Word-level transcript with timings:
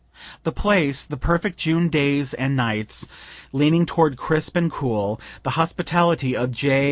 The 0.41 0.51
place, 0.51 1.03
the 1.05 1.15
perfect 1.15 1.59
June 1.59 1.87
days 1.87 2.33
and 2.33 2.55
nights, 2.57 3.07
(leaning 3.53 3.85
toward 3.85 4.17
crisp 4.17 4.55
and 4.55 4.71
cool,) 4.71 5.21
the 5.43 5.51
hospitality 5.61 6.35
of 6.35 6.49
J. 6.51 6.79